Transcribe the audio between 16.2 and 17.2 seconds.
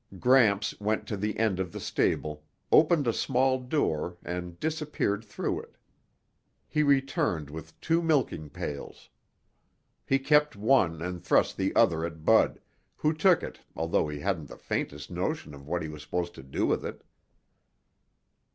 to do with it.